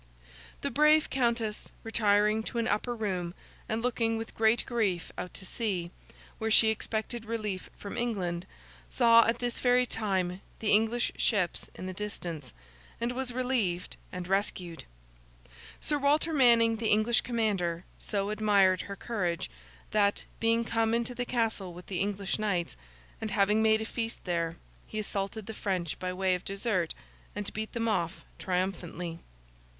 The 0.61 0.71
brave 0.71 1.11
Countess 1.11 1.71
retiring 1.83 2.41
to 2.45 2.57
an 2.57 2.67
upper 2.67 2.95
room 2.95 3.35
and 3.69 3.83
looking 3.83 4.17
with 4.17 4.33
great 4.33 4.65
grief 4.65 5.11
out 5.15 5.31
to 5.35 5.45
sea, 5.45 5.91
where 6.39 6.49
she 6.49 6.69
expected 6.69 7.23
relief 7.25 7.69
from 7.77 7.95
England, 7.95 8.47
saw, 8.89 9.23
at 9.27 9.37
this 9.37 9.59
very 9.59 9.85
time, 9.85 10.41
the 10.57 10.71
English 10.71 11.11
ships 11.17 11.69
in 11.75 11.85
the 11.85 11.93
distance, 11.93 12.51
and 12.99 13.11
was 13.11 13.31
relieved 13.31 13.95
and 14.11 14.27
rescued! 14.27 14.85
Sir 15.81 15.99
Walter 15.99 16.33
Manning, 16.33 16.77
the 16.77 16.89
English 16.89 17.21
commander, 17.21 17.83
so 17.99 18.31
admired 18.31 18.81
her 18.81 18.95
courage, 18.95 19.51
that, 19.91 20.25
being 20.39 20.63
come 20.63 20.95
into 20.95 21.13
the 21.13 21.25
castle 21.25 21.73
with 21.75 21.85
the 21.85 21.99
English 21.99 22.39
knights, 22.39 22.75
and 23.21 23.29
having 23.29 23.61
made 23.61 23.81
a 23.81 23.85
feast 23.85 24.25
there, 24.25 24.57
he 24.87 24.97
assaulted 24.97 25.45
the 25.45 25.53
French 25.53 25.99
by 25.99 26.11
way 26.11 26.33
of 26.33 26.43
dessert, 26.43 26.95
and 27.35 27.53
beat 27.53 27.73
them 27.73 27.87
off 27.87 28.25
triumphantly. 28.39 29.19